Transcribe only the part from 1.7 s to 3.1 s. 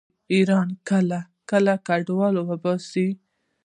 کډوال وباسي.